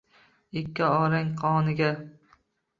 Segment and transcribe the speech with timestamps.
[0.61, 1.95] Ikki orang qoniga.